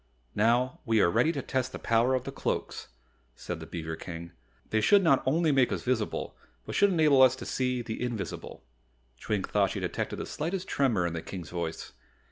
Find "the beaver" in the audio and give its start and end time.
3.59-3.95